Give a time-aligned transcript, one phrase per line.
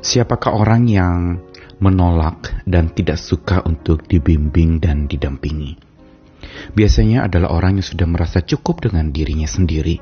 [0.00, 1.40] Siapakah orang yang
[1.80, 5.76] menolak dan tidak suka untuk dibimbing dan didampingi?
[6.72, 9.98] Biasanya adalah orang yang sudah merasa cukup dengan dirinya sendiri.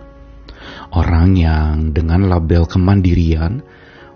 [0.94, 3.60] Orang yang dengan label kemandirian,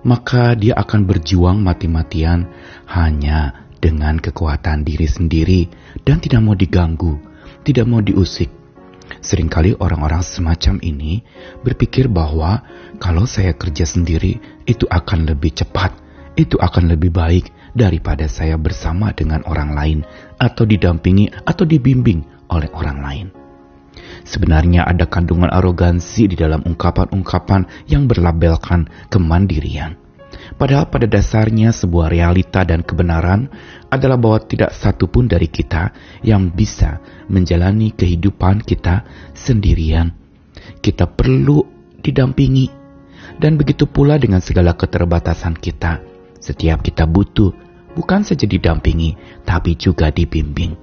[0.06, 2.48] maka dia akan berjuang mati-matian
[2.88, 5.70] hanya dengan kekuatan diri sendiri
[6.02, 7.18] dan tidak mau diganggu,
[7.62, 8.50] tidak mau diusik.
[9.18, 11.24] Seringkali orang-orang semacam ini
[11.64, 12.62] berpikir bahwa
[12.98, 15.94] kalau saya kerja sendiri itu akan lebih cepat,
[16.38, 19.98] itu akan lebih baik daripada saya bersama dengan orang lain
[20.38, 23.26] atau didampingi atau dibimbing oleh orang lain.
[24.22, 29.98] Sebenarnya ada kandungan arogansi di dalam ungkapan-ungkapan yang berlabelkan kemandirian.
[30.54, 33.48] Padahal pada dasarnya sebuah realita dan kebenaran
[33.88, 35.92] adalah bahwa tidak satu pun dari kita
[36.24, 40.14] yang bisa menjalani kehidupan kita sendirian.
[40.78, 41.64] Kita perlu
[42.00, 42.77] didampingi.
[43.38, 46.02] Dan begitu pula dengan segala keterbatasan kita.
[46.42, 47.54] Setiap kita butuh
[47.94, 50.74] bukan saja didampingi, tapi juga dibimbing.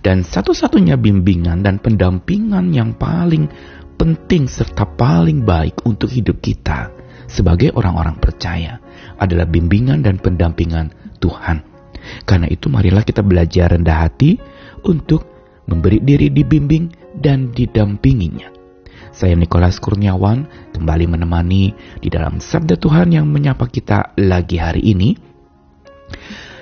[0.00, 3.48] Dan satu-satunya bimbingan dan pendampingan yang paling
[4.00, 6.90] penting serta paling baik untuk hidup kita
[7.28, 8.80] sebagai orang-orang percaya
[9.20, 11.62] adalah bimbingan dan pendampingan Tuhan.
[12.28, 14.36] Karena itu marilah kita belajar rendah hati
[14.84, 15.24] untuk
[15.64, 18.63] memberi diri dibimbing dan didampinginya.
[19.14, 21.70] Saya Nikolas Kurniawan kembali menemani
[22.02, 25.14] di dalam sabda Tuhan yang menyapa kita lagi hari ini.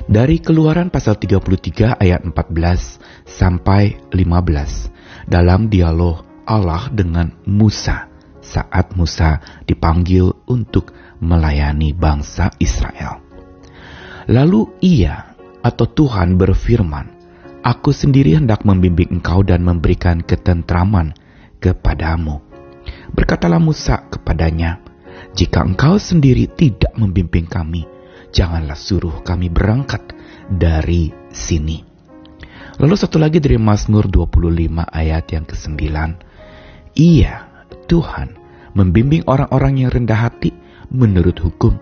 [0.04, 8.12] Dari keluaran pasal 33 ayat 14 sampai 15 dalam dialog Allah dengan Musa
[8.44, 10.92] saat Musa dipanggil untuk
[11.24, 13.24] melayani bangsa Israel.
[14.28, 15.32] Lalu ia
[15.64, 17.24] atau Tuhan berfirman,
[17.64, 21.16] Aku sendiri hendak membimbing engkau dan memberikan ketentraman
[21.62, 22.42] kepadamu.
[23.14, 24.82] Berkatalah Musa kepadanya,
[25.32, 27.86] Jika engkau sendiri tidak membimbing kami,
[28.34, 30.02] janganlah suruh kami berangkat
[30.50, 31.80] dari sini.
[32.82, 35.80] Lalu satu lagi dari Mazmur 25 ayat yang ke-9.
[36.98, 37.34] Ia,
[37.86, 38.28] Tuhan,
[38.76, 40.52] membimbing orang-orang yang rendah hati
[40.92, 41.76] menurut hukum,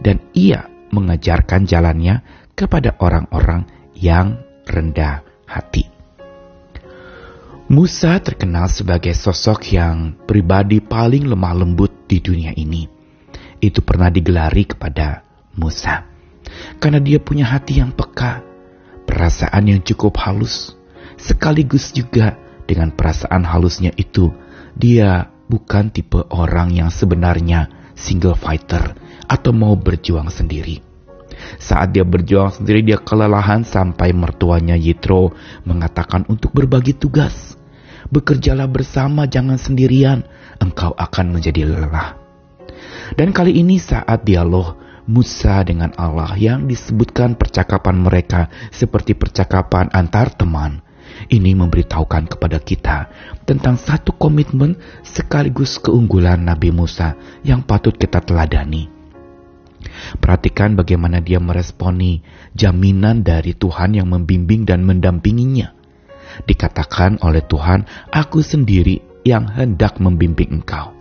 [0.00, 2.20] dan ia mengajarkan jalannya
[2.52, 3.64] kepada orang-orang
[3.96, 5.91] yang rendah hati.
[7.72, 12.84] Musa terkenal sebagai sosok yang pribadi paling lemah lembut di dunia ini.
[13.64, 15.24] Itu pernah digelari kepada
[15.56, 16.04] Musa.
[16.76, 18.44] Karena dia punya hati yang peka,
[19.08, 20.76] perasaan yang cukup halus,
[21.16, 22.36] sekaligus juga
[22.68, 24.28] dengan perasaan halusnya itu,
[24.76, 28.92] dia bukan tipe orang yang sebenarnya single fighter
[29.24, 30.84] atau mau berjuang sendiri.
[31.56, 35.32] Saat dia berjuang sendiri dia kelelahan sampai mertuanya Yitro
[35.64, 37.61] mengatakan untuk berbagi tugas.
[38.12, 40.28] Bekerjalah bersama jangan sendirian,
[40.60, 42.20] engkau akan menjadi lelah.
[43.16, 44.76] Dan kali ini saat dialog
[45.08, 50.84] Musa dengan Allah yang disebutkan percakapan mereka seperti percakapan antar teman
[51.28, 53.10] ini memberitahukan kepada kita
[53.44, 58.88] tentang satu komitmen sekaligus keunggulan Nabi Musa yang patut kita teladani.
[60.22, 62.22] Perhatikan bagaimana dia meresponi
[62.54, 65.74] jaminan dari Tuhan yang membimbing dan mendampinginya.
[66.44, 70.92] Dikatakan oleh Tuhan, "Aku sendiri yang hendak membimbing engkau."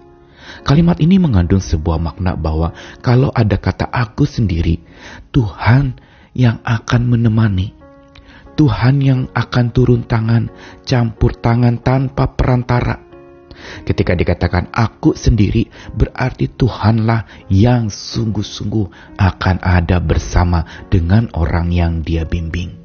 [0.61, 4.83] Kalimat ini mengandung sebuah makna bahwa kalau ada kata "aku sendiri",
[5.31, 5.95] Tuhan
[6.35, 7.73] yang akan menemani.
[8.59, 10.51] Tuhan yang akan turun tangan,
[10.83, 12.99] campur tangan tanpa perantara.
[13.87, 22.25] Ketika dikatakan aku sendiri, berarti Tuhanlah yang sungguh-sungguh akan ada bersama dengan orang yang dia
[22.25, 22.80] bimbing.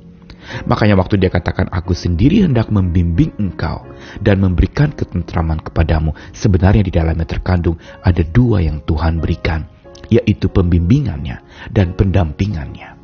[0.66, 3.82] Makanya waktu dia katakan aku sendiri hendak membimbing engkau
[4.22, 9.66] dan memberikan ketentraman kepadamu, sebenarnya di dalamnya terkandung ada dua yang Tuhan berikan,
[10.06, 12.94] yaitu pembimbingannya dan pendampingannya.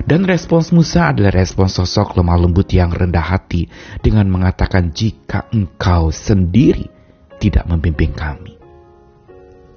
[0.00, 3.68] Dan respons Musa adalah respons sosok lemah lembut yang rendah hati
[4.00, 6.88] dengan mengatakan jika engkau sendiri
[7.36, 8.56] tidak membimbing kami.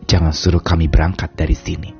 [0.07, 1.91] Jangan suruh kami berangkat dari sini.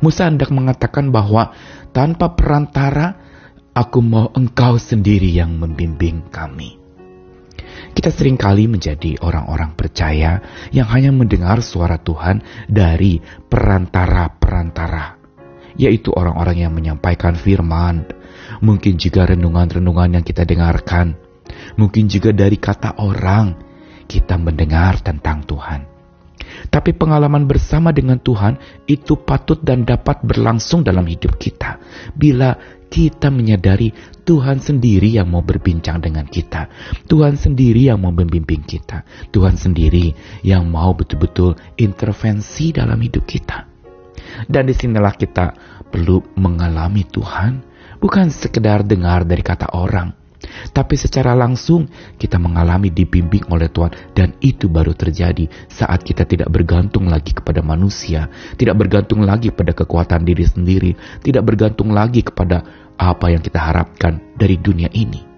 [0.00, 1.52] Musa hendak mengatakan bahwa
[1.92, 3.31] tanpa perantara
[3.72, 6.76] aku mau engkau sendiri yang membimbing kami.
[7.92, 10.40] Kita sering kali menjadi orang-orang percaya
[10.72, 15.20] yang hanya mendengar suara Tuhan dari perantara-perantara
[15.76, 18.04] yaitu orang-orang yang menyampaikan firman.
[18.60, 21.16] Mungkin juga renungan-renungan yang kita dengarkan.
[21.80, 23.56] Mungkin juga dari kata orang
[24.08, 25.80] kita mendengar tentang Tuhan.
[26.68, 31.80] Tapi pengalaman bersama dengan Tuhan itu patut dan dapat berlangsung dalam hidup kita.
[32.14, 32.54] Bila
[32.92, 33.88] kita menyadari
[34.28, 36.68] Tuhan sendiri yang mau berbincang dengan kita.
[37.08, 39.02] Tuhan sendiri yang mau membimbing kita.
[39.32, 40.12] Tuhan sendiri
[40.44, 43.64] yang mau betul-betul intervensi dalam hidup kita.
[44.44, 45.56] Dan di sinilah kita
[45.88, 47.64] perlu mengalami Tuhan,
[47.96, 50.21] bukan sekedar dengar dari kata orang,
[50.72, 51.86] tapi secara langsung
[52.18, 57.62] kita mengalami dibimbing oleh Tuhan dan itu baru terjadi saat kita tidak bergantung lagi kepada
[57.62, 58.26] manusia,
[58.58, 60.90] tidak bergantung lagi pada kekuatan diri sendiri,
[61.22, 62.62] tidak bergantung lagi kepada
[62.98, 65.30] apa yang kita harapkan dari dunia ini.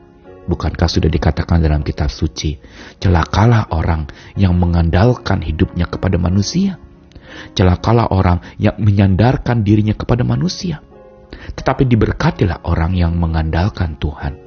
[0.45, 2.61] Bukankah sudah dikatakan dalam kitab suci,
[3.01, 4.05] celakalah orang
[4.37, 6.77] yang mengandalkan hidupnya kepada manusia.
[7.57, 10.85] Celakalah orang yang menyandarkan dirinya kepada manusia.
[11.33, 14.44] Tetapi diberkatilah orang yang mengandalkan Tuhan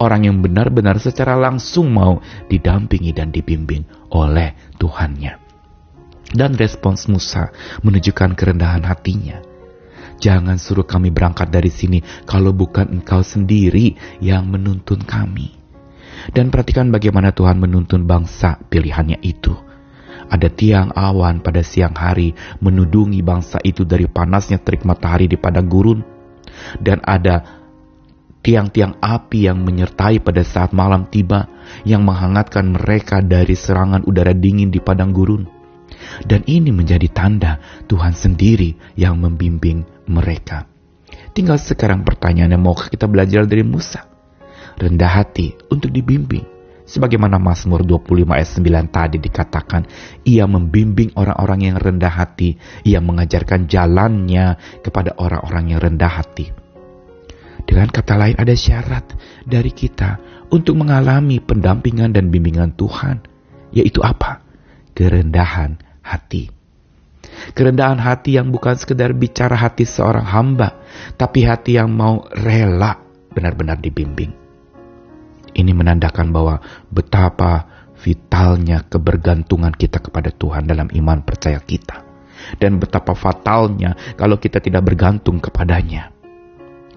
[0.00, 2.18] orang yang benar-benar secara langsung mau
[2.48, 3.84] didampingi dan dibimbing
[4.16, 5.36] oleh Tuhannya.
[6.30, 7.52] Dan respons Musa
[7.84, 9.42] menunjukkan kerendahan hatinya.
[10.20, 15.56] Jangan suruh kami berangkat dari sini kalau bukan engkau sendiri yang menuntun kami.
[16.30, 19.56] Dan perhatikan bagaimana Tuhan menuntun bangsa pilihannya itu.
[20.30, 25.66] Ada tiang awan pada siang hari menudungi bangsa itu dari panasnya terik matahari di padang
[25.66, 26.04] gurun.
[26.78, 27.59] Dan ada
[28.40, 31.48] tiang-tiang api yang menyertai pada saat malam tiba,
[31.84, 35.44] yang menghangatkan mereka dari serangan udara dingin di padang gurun.
[36.24, 40.64] Dan ini menjadi tanda Tuhan sendiri yang membimbing mereka.
[41.30, 44.02] Tinggal sekarang pertanyaannya, maukah kita belajar dari Musa?
[44.80, 46.60] Rendah hati untuk dibimbing.
[46.90, 49.86] Sebagaimana Mazmur 25 ayat 9 tadi dikatakan,
[50.26, 56.59] ia membimbing orang-orang yang rendah hati, ia mengajarkan jalannya kepada orang-orang yang rendah hati.
[57.70, 59.14] Dengan kata lain ada syarat
[59.46, 60.18] dari kita
[60.50, 63.22] untuk mengalami pendampingan dan bimbingan Tuhan.
[63.70, 64.42] Yaitu apa?
[64.90, 66.50] Kerendahan hati.
[67.54, 70.82] Kerendahan hati yang bukan sekedar bicara hati seorang hamba,
[71.14, 72.98] tapi hati yang mau rela
[73.30, 74.34] benar-benar dibimbing.
[75.54, 76.58] Ini menandakan bahwa
[76.90, 77.70] betapa
[78.02, 82.02] vitalnya kebergantungan kita kepada Tuhan dalam iman percaya kita.
[82.58, 86.19] Dan betapa fatalnya kalau kita tidak bergantung kepadanya.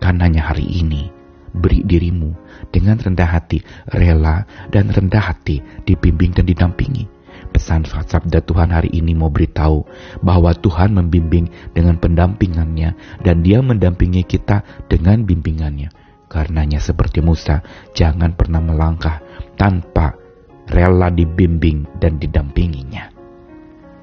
[0.03, 1.07] Karenanya hari ini,
[1.55, 2.35] beri dirimu
[2.75, 7.07] dengan rendah hati, rela dan rendah hati dibimbing dan didampingi.
[7.55, 9.87] Pesan sabda Tuhan hari ini mau beritahu
[10.19, 15.87] bahwa Tuhan membimbing dengan pendampingannya dan dia mendampingi kita dengan bimbingannya.
[16.27, 17.63] Karenanya seperti Musa,
[17.95, 19.23] jangan pernah melangkah
[19.55, 20.19] tanpa
[20.67, 23.07] rela dibimbing dan didampinginya.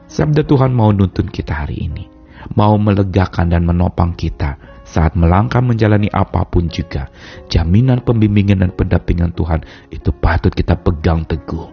[0.08, 2.08] Sabda Tuhan mau nuntun kita hari ini,
[2.56, 4.56] mau melegakan dan menopang kita
[4.90, 7.06] saat melangkah menjalani apa pun juga,
[7.46, 9.62] jaminan pembimbingan dan pendampingan Tuhan
[9.94, 11.70] itu patut kita pegang teguh.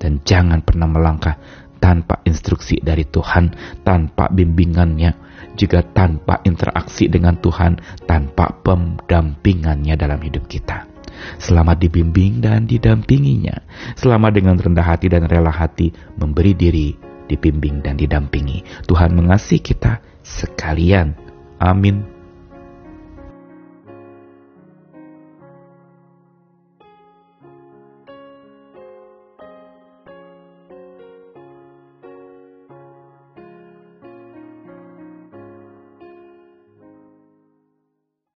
[0.00, 1.36] Dan jangan pernah melangkah
[1.76, 3.52] tanpa instruksi dari Tuhan,
[3.84, 5.12] tanpa bimbingannya,
[5.52, 7.76] juga tanpa interaksi dengan Tuhan,
[8.08, 10.88] tanpa pendampingannya dalam hidup kita.
[11.36, 13.64] Selamat dibimbing dan didampinginya.
[13.96, 18.86] Selamat dengan rendah hati dan rela hati memberi diri dibimbing dan didampingi.
[18.88, 21.14] Tuhan mengasihi kita sekalian.
[21.60, 22.15] Amin.